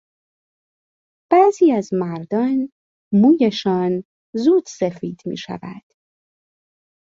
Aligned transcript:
بعضی 1.31 1.71
از 1.71 1.93
مردان 1.93 2.71
مویشان 3.13 4.03
زود 4.35 4.63
سفید 4.67 5.21
میشود. 5.25 5.83